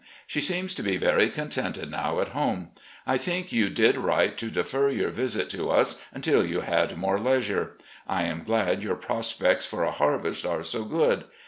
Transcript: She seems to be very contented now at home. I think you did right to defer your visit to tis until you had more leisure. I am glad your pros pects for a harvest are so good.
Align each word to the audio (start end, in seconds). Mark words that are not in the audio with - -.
She 0.25 0.41
seems 0.41 0.73
to 0.73 0.81
be 0.81 0.97
very 0.97 1.29
contented 1.29 1.91
now 1.91 2.21
at 2.21 2.29
home. 2.29 2.71
I 3.05 3.19
think 3.19 3.51
you 3.51 3.69
did 3.69 3.97
right 3.97 4.35
to 4.35 4.49
defer 4.49 4.89
your 4.89 5.11
visit 5.11 5.47
to 5.51 5.71
tis 5.75 6.03
until 6.11 6.43
you 6.43 6.61
had 6.61 6.97
more 6.97 7.19
leisure. 7.19 7.73
I 8.07 8.23
am 8.23 8.43
glad 8.43 8.81
your 8.81 8.95
pros 8.95 9.31
pects 9.37 9.67
for 9.67 9.83
a 9.83 9.91
harvest 9.91 10.43
are 10.43 10.63
so 10.63 10.85
good. 10.85 11.25